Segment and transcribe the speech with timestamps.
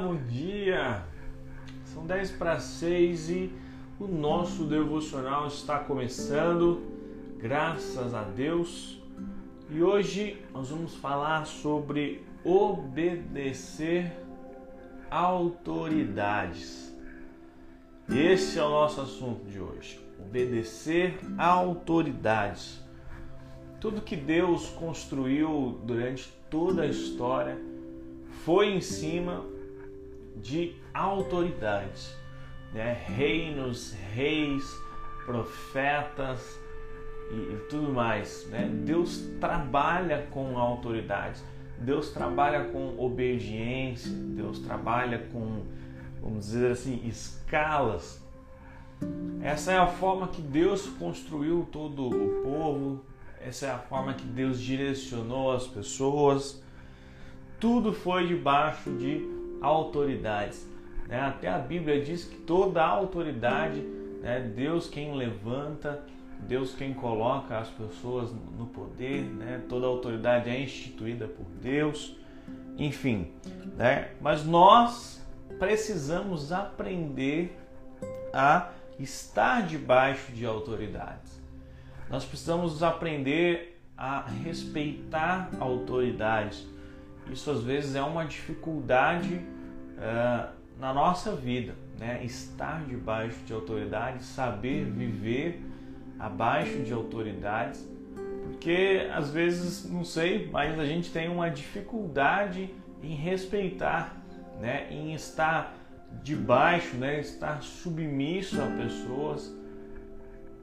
[0.00, 1.04] bom dia!
[1.84, 3.52] São 10 para 6 e
[3.98, 6.80] o nosso devocional está começando,
[7.36, 8.98] graças a Deus.
[9.68, 14.10] E hoje nós vamos falar sobre obedecer
[15.10, 16.96] autoridades.
[18.08, 22.82] Esse é o nosso assunto de hoje: obedecer autoridades.
[23.78, 27.58] Tudo que Deus construiu durante toda a história
[28.44, 29.59] foi em cima
[30.40, 32.14] de autoridades,
[32.72, 33.04] né?
[33.06, 34.64] reinos, reis,
[35.24, 36.58] profetas
[37.30, 38.46] e, tudo mais.
[38.50, 38.68] Né?
[38.84, 41.44] Deus trabalha com autoridades,
[41.78, 45.64] Deus trabalha com obediência, Deus trabalha com,
[46.20, 48.20] vamos dizer assim, escalas.
[49.42, 53.04] Essa é a forma que Deus construiu todo o povo,
[53.40, 56.62] essa é a forma que Deus direcionou as pessoas
[57.60, 59.28] tudo foi debaixo de
[59.60, 60.68] autoridades.
[61.08, 61.20] Né?
[61.20, 63.80] Até a Bíblia diz que toda autoridade,
[64.22, 64.40] né?
[64.54, 66.02] Deus quem levanta,
[66.46, 69.62] Deus quem coloca as pessoas no poder, né?
[69.68, 72.16] toda autoridade é instituída por Deus,
[72.76, 73.32] enfim.
[73.76, 74.10] Né?
[74.20, 75.24] Mas nós
[75.58, 77.58] precisamos aprender
[78.32, 81.40] a estar debaixo de autoridades.
[82.08, 86.66] Nós precisamos aprender a respeitar autoridades
[87.28, 92.24] isso às vezes é uma dificuldade uh, na nossa vida, né?
[92.24, 95.62] Estar debaixo de autoridades, saber viver
[96.18, 97.86] abaixo de autoridades,
[98.44, 104.16] porque às vezes, não sei, mas a gente tem uma dificuldade em respeitar,
[104.60, 104.86] né?
[104.90, 105.74] Em estar
[106.22, 107.20] debaixo, né?
[107.20, 109.54] Estar submisso a pessoas.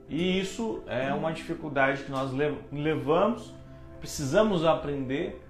[0.10, 2.32] E isso é uma dificuldade que nós
[2.72, 3.54] levamos,
[4.00, 5.44] precisamos aprender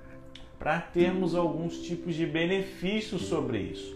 [0.59, 3.95] para termos alguns tipos de benefícios sobre isso.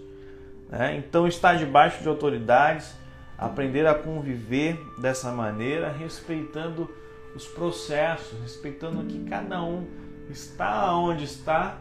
[0.70, 0.98] Né?
[0.98, 2.96] Então, estar debaixo de autoridades,
[3.38, 6.90] aprender a conviver dessa maneira, respeitando
[7.36, 9.86] os processos, respeitando que cada um
[10.30, 11.78] está onde está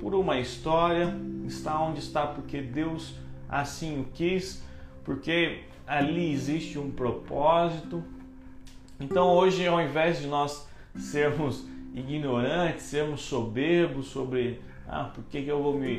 [0.00, 1.14] por uma história,
[1.46, 3.14] está onde está porque Deus
[3.48, 4.62] assim o quis,
[5.04, 8.02] porque ali existe um propósito.
[8.98, 15.48] Então, hoje, ao invés de nós sermos ignorantes, sermos soberbos sobre ah, por que, que
[15.48, 15.96] eu vou me,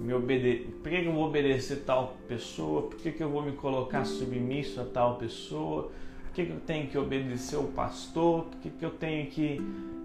[0.00, 3.42] me obedecer, por que, que eu vou obedecer tal pessoa, por que, que eu vou
[3.42, 5.90] me colocar submisso a tal pessoa,
[6.22, 9.60] por que, que eu tenho que obedecer o pastor, por que, que eu tenho que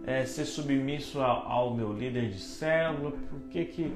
[0.05, 3.93] é, ser submisso ao, ao, meu líder de célula, por que, que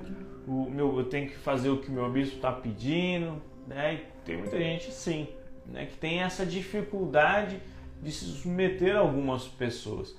[0.48, 3.96] o meu, eu tenho que fazer o que meu bispo está pedindo, né?
[3.96, 5.28] E tem muita gente sim,
[5.66, 7.60] né, que tem essa dificuldade
[8.02, 10.16] de se submeter a algumas pessoas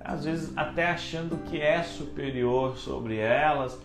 [0.00, 3.78] às vezes até achando que é superior sobre elas.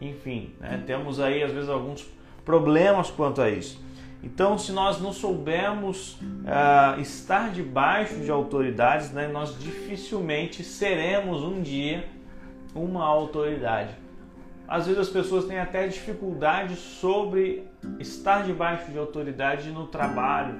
[0.00, 0.82] Enfim, né?
[0.86, 2.06] temos aí às vezes alguns
[2.44, 3.84] problemas quanto a isso.
[4.22, 11.60] Então, se nós não soubermos uh, estar debaixo de autoridades, né, nós dificilmente seremos um
[11.62, 12.08] dia
[12.74, 13.94] uma autoridade.
[14.66, 17.64] Às vezes as pessoas têm até dificuldade sobre
[18.00, 20.54] estar debaixo de autoridade no trabalho,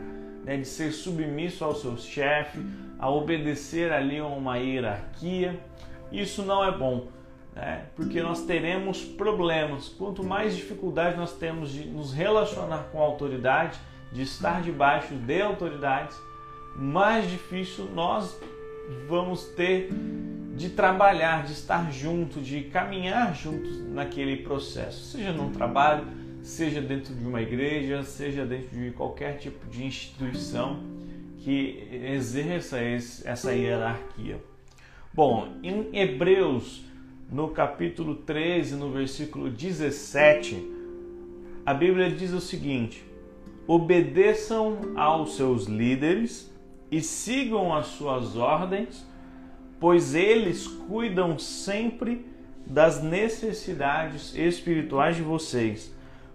[0.44, 2.58] né, de ser submisso ao seu chefe,
[2.98, 5.58] a obedecer ali a uma hierarquia.
[6.10, 7.08] Isso não é bom,
[7.54, 7.86] né?
[7.94, 9.88] porque nós teremos problemas.
[9.88, 13.78] Quanto mais dificuldade nós temos de nos relacionar com a autoridade,
[14.12, 16.16] de estar debaixo de autoridades,
[16.76, 18.38] mais difícil nós
[19.08, 19.90] vamos ter
[20.54, 26.06] de trabalhar, de estar junto, de caminhar juntos naquele processo, seja num trabalho,
[26.42, 30.80] seja dentro de uma igreja, seja dentro de qualquer tipo de instituição
[31.46, 34.42] que exerça essa hierarquia.
[35.14, 36.82] Bom, em Hebreus,
[37.30, 40.60] no capítulo 13, no versículo 17,
[41.64, 43.04] a Bíblia diz o seguinte:
[43.64, 46.52] obedeçam aos seus líderes
[46.90, 49.06] e sigam as suas ordens,
[49.78, 52.26] pois eles cuidam sempre
[52.66, 55.94] das necessidades espirituais de vocês,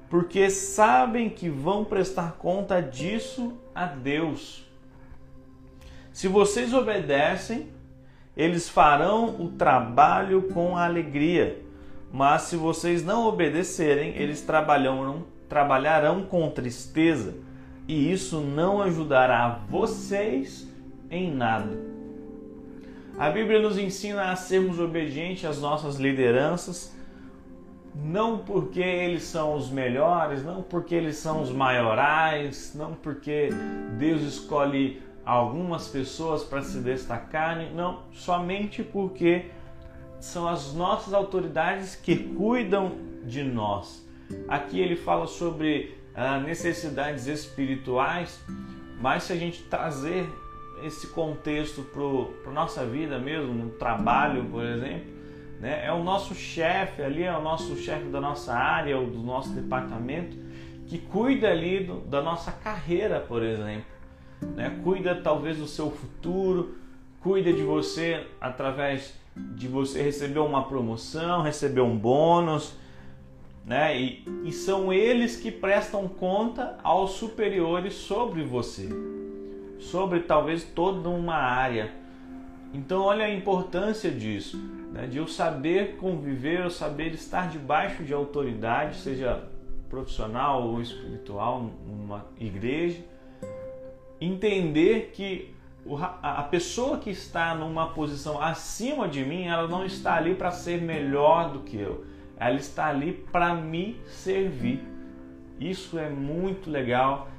[0.09, 4.70] porque sabem que vão prestar conta disso a Deus.
[6.11, 7.69] Se vocês obedecem,
[8.35, 11.61] eles farão o trabalho com alegria.
[12.11, 17.35] Mas se vocês não obedecerem, eles trabalharão, trabalharão com tristeza,
[17.87, 20.67] e isso não ajudará vocês
[21.09, 21.71] em nada.
[23.17, 26.95] A Bíblia nos ensina a sermos obedientes às nossas lideranças,
[27.93, 33.49] não porque eles são os melhores, não porque eles são os maiorais, não porque
[33.97, 39.45] Deus escolhe algumas pessoas para se destacarem, não, somente porque
[40.19, 44.07] são as nossas autoridades que cuidam de nós.
[44.47, 48.43] Aqui ele fala sobre ah, necessidades espirituais,
[48.99, 50.29] mas se a gente trazer
[50.83, 55.11] esse contexto para a nossa vida mesmo, no trabalho, por exemplo,
[55.59, 59.19] né, é o nosso chefe ali, é o nosso chefe da nossa área, ou do
[59.19, 60.35] nosso departamento,
[60.87, 63.85] que cuida ali do, da nossa carreira, por exemplo.
[64.55, 64.79] Né?
[64.83, 66.75] Cuida talvez do seu futuro,
[67.21, 72.75] cuida de você através de você receber uma promoção, receber um bônus,
[73.65, 73.99] né?
[73.99, 78.89] E, e são eles que prestam conta aos superiores sobre você,
[79.79, 81.91] sobre talvez toda uma área.
[82.73, 84.57] Então, olha a importância disso,
[84.91, 85.05] né?
[85.05, 89.43] de eu saber conviver, eu saber estar debaixo de autoridade, seja
[89.89, 93.03] profissional ou espiritual, numa igreja,
[94.21, 95.53] entender que
[96.21, 100.79] a pessoa que está numa posição acima de mim, ela não está ali para ser
[100.79, 102.05] melhor do que eu.
[102.37, 104.83] Ela está ali para me servir.
[105.59, 107.29] Isso é muito legal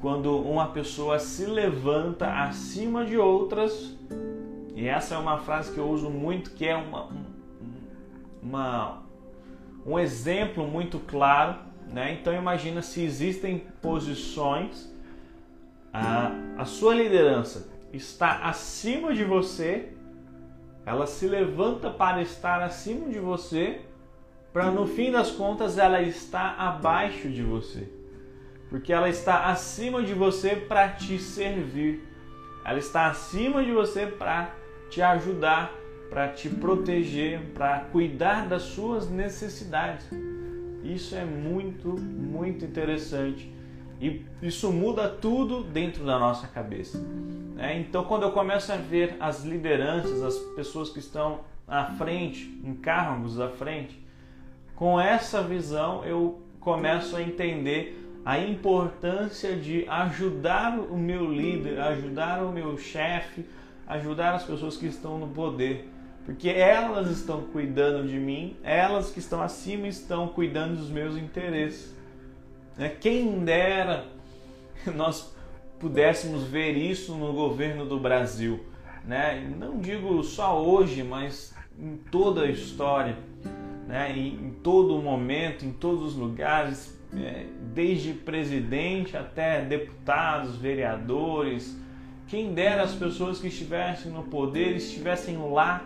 [0.00, 3.96] quando uma pessoa se levanta acima de outras.
[4.74, 7.08] E essa é uma frase que eu uso muito, que é uma,
[8.42, 9.02] uma
[9.84, 11.56] um exemplo muito claro.
[11.92, 12.16] Né?
[12.20, 14.92] Então imagina se existem posições,
[15.92, 19.88] a, a sua liderança está acima de você,
[20.86, 23.80] ela se levanta para estar acima de você,
[24.52, 27.88] para no fim das contas ela está abaixo de você.
[28.68, 32.04] Porque ela está acima de você para te servir.
[32.64, 34.54] Ela está acima de você para
[34.88, 35.72] te ajudar,
[36.08, 40.06] para te proteger, para cuidar das suas necessidades.
[40.84, 43.52] Isso é muito, muito interessante.
[44.00, 46.98] E isso muda tudo dentro da nossa cabeça.
[47.58, 52.58] É, então, quando eu começo a ver as lideranças, as pessoas que estão à frente,
[52.64, 54.02] em cargos à frente,
[54.74, 62.42] com essa visão eu começo a entender a importância de ajudar o meu líder, ajudar
[62.42, 63.44] o meu chefe,
[63.86, 65.88] ajudar as pessoas que estão no poder,
[66.24, 71.94] porque elas estão cuidando de mim, elas que estão acima estão cuidando dos meus interesses.
[72.80, 72.88] Né?
[72.98, 74.06] Quem dera
[74.96, 75.36] nós
[75.78, 78.64] pudéssemos ver isso no governo do Brasil.
[79.04, 79.52] Né?
[79.58, 83.18] Não digo só hoje, mas em toda a história,
[83.86, 84.16] né?
[84.16, 87.44] em todo momento, em todos os lugares, é,
[87.74, 91.78] desde presidente até deputados, vereadores.
[92.28, 95.84] Quem dera as pessoas que estivessem no poder estivessem lá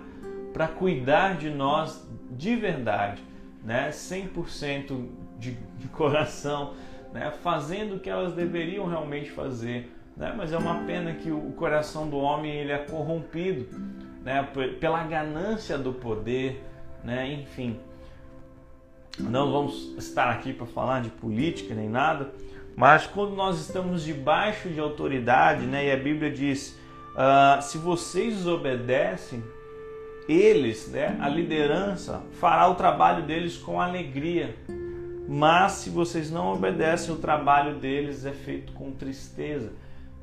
[0.53, 3.21] para cuidar de nós de verdade,
[3.65, 3.91] né?
[3.91, 5.09] 100%
[5.39, 6.75] de, de coração,
[7.15, 9.91] né, fazendo o que elas deveriam realmente fazer.
[10.17, 10.35] Né?
[10.37, 13.67] Mas é uma pena que o coração do homem ele é corrompido
[14.23, 14.47] né,
[14.81, 16.63] pela ganância do poder,
[17.05, 17.33] né?
[17.33, 17.79] enfim.
[19.17, 22.33] Não vamos estar aqui para falar de política nem nada,
[22.77, 26.77] mas quando nós estamos debaixo de autoridade, né, e a Bíblia diz:
[27.15, 29.41] uh, se vocês obedecem,
[30.29, 34.57] eles, né, a liderança, fará o trabalho deles com alegria
[35.29, 39.73] mas se vocês não obedecem, o trabalho deles é feito com tristeza.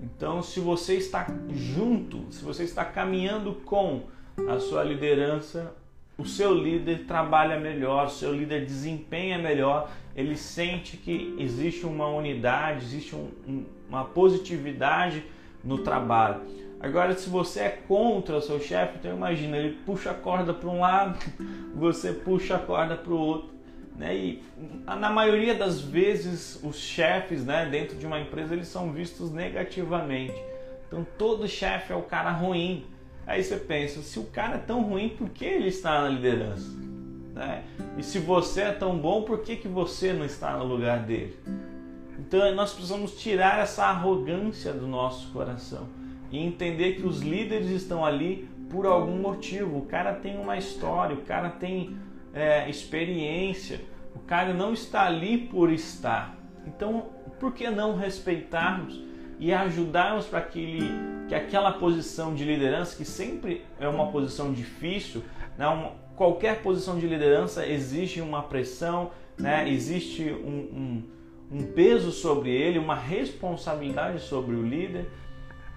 [0.01, 4.03] Então, se você está junto, se você está caminhando com
[4.50, 5.76] a sua liderança,
[6.18, 12.07] o seu líder trabalha melhor, o seu líder desempenha melhor, ele sente que existe uma
[12.07, 15.23] unidade, existe um, uma positividade
[15.64, 16.42] no trabalho.
[16.80, 20.69] Agora, se você é contra o seu chefe, então imagina, ele puxa a corda para
[20.69, 21.18] um lado,
[21.76, 23.60] você puxa a corda para o outro
[24.02, 24.16] né?
[24.16, 24.44] E
[24.84, 30.34] na maioria das vezes os chefes né, dentro de uma empresa eles são vistos negativamente.
[30.88, 32.84] Então todo chefe é o cara ruim.
[33.28, 36.68] Aí você pensa, se o cara é tão ruim, por que ele está na liderança?
[37.36, 37.64] Né?
[37.96, 41.38] E se você é tão bom, por que, que você não está no lugar dele?
[42.18, 45.88] Então nós precisamos tirar essa arrogância do nosso coração
[46.31, 49.78] e entender que os líderes estão ali por algum motivo.
[49.78, 51.96] O cara tem uma história, o cara tem
[52.34, 53.91] é, experiência.
[54.15, 56.35] O cara não está ali por estar.
[56.65, 59.01] Então, por que não respeitarmos
[59.39, 60.80] e ajudarmos para que,
[61.27, 65.23] que aquela posição de liderança, que sempre é uma posição difícil,
[65.57, 65.65] né?
[66.15, 69.68] qualquer posição de liderança exige uma pressão, né?
[69.68, 71.03] existe um,
[71.51, 75.09] um, um peso sobre ele, uma responsabilidade sobre o líder.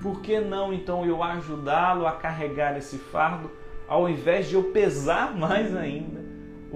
[0.02, 3.50] Por que não então eu ajudá-lo a carregar esse fardo
[3.88, 6.24] ao invés de eu pesar mais ainda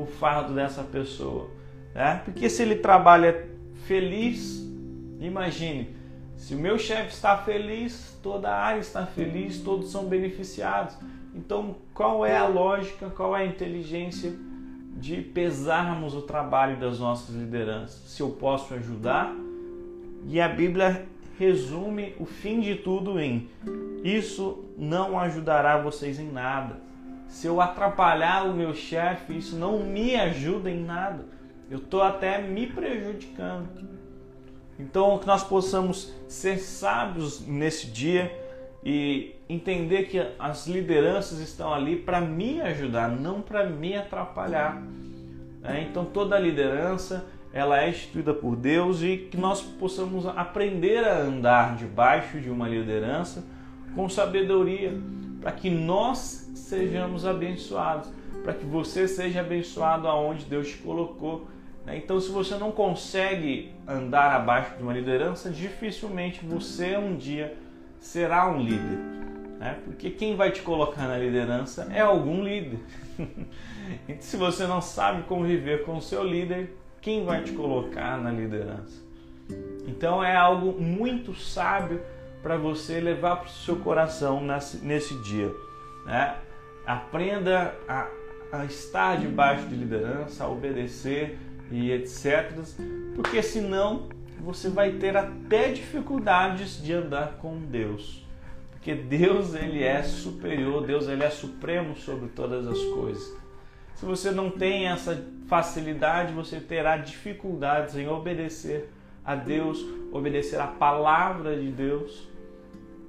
[0.02, 1.48] o fardo dessa pessoa.
[1.94, 2.22] Né?
[2.24, 3.48] Porque se ele trabalha
[3.86, 4.66] feliz,
[5.20, 5.94] imagine,
[6.36, 10.96] se o meu chefe está feliz, toda a área está feliz, todos são beneficiados.
[11.34, 14.32] Então, qual é a lógica, qual é a inteligência
[14.96, 18.10] de pesarmos o trabalho das nossas lideranças?
[18.10, 19.34] Se eu posso ajudar?
[20.26, 21.06] E a Bíblia
[21.38, 23.48] resume o fim de tudo em:
[24.02, 26.87] isso não ajudará vocês em nada.
[27.28, 31.24] Se eu atrapalhar o meu chefe, isso não me ajuda em nada.
[31.70, 33.68] Eu estou até me prejudicando.
[34.78, 38.32] Então, que nós possamos ser sábios nesse dia
[38.82, 44.82] e entender que as lideranças estão ali para me ajudar, não para me atrapalhar.
[45.62, 51.18] É, então, toda liderança ela é instituída por Deus e que nós possamos aprender a
[51.18, 53.44] andar debaixo de uma liderança
[53.94, 54.96] com sabedoria,
[55.40, 58.08] para que nós sejamos abençoados,
[58.42, 61.48] para que você seja abençoado aonde Deus te colocou.
[61.84, 61.96] Né?
[61.96, 67.56] Então, se você não consegue andar abaixo de uma liderança, dificilmente você um dia
[67.98, 68.98] será um líder.
[69.58, 69.78] Né?
[69.84, 72.78] Porque quem vai te colocar na liderança é algum líder.
[74.08, 78.30] e se você não sabe conviver com o seu líder, quem vai te colocar na
[78.30, 79.02] liderança.
[79.86, 82.00] Então é algo muito sábio
[82.42, 84.42] para você levar para o seu coração
[84.82, 85.50] nesse dia.
[86.06, 86.36] Né?
[86.88, 88.08] Aprenda a,
[88.50, 91.38] a estar debaixo de liderança, a obedecer
[91.70, 92.50] e etc.
[93.14, 94.08] Porque senão
[94.40, 98.26] você vai ter até dificuldades de andar com Deus.
[98.70, 103.36] Porque Deus ele é superior, Deus ele é supremo sobre todas as coisas.
[103.94, 108.88] Se você não tem essa facilidade, você terá dificuldades em obedecer
[109.24, 112.26] a Deus, obedecer a palavra de Deus.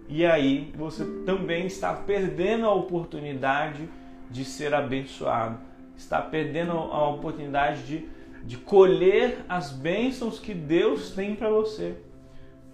[0.10, 3.88] E aí você também está perdendo a oportunidade
[4.32, 5.60] de ser abençoado,
[5.96, 8.10] está perdendo a oportunidade de,
[8.44, 11.96] de colher as bênçãos que Deus tem para você.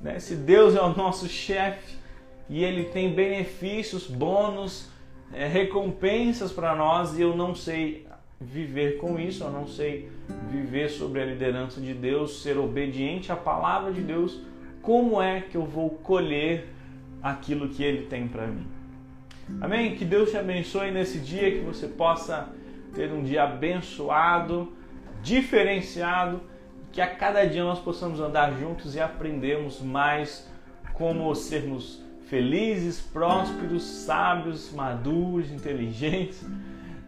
[0.01, 0.17] Né?
[0.17, 1.97] Se Deus é o nosso chefe
[2.49, 4.89] e ele tem benefícios, bônus,
[5.33, 8.07] é, recompensas para nós e eu não sei
[8.39, 10.09] viver com isso, eu não sei
[10.49, 14.39] viver sobre a liderança de Deus, ser obediente à palavra de Deus,
[14.81, 16.74] como é que eu vou colher
[17.25, 18.67] aquilo que Ele tem para mim?
[19.59, 19.95] Amém?
[19.95, 22.49] Que Deus te abençoe nesse dia, que você possa
[22.93, 24.71] ter um dia abençoado,
[25.23, 26.41] diferenciado,
[26.91, 30.49] que a cada dia nós possamos andar juntos e aprendermos mais
[30.93, 36.43] como sermos felizes, prósperos, sábios, maduros, inteligentes,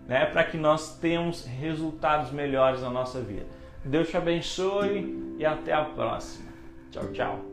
[0.08, 3.46] né, para que nós tenhamos resultados melhores na nossa vida.
[3.84, 6.50] Deus te abençoe e até a próxima.
[6.92, 7.47] Tchau, tchau.